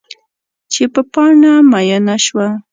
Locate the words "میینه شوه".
1.71-2.47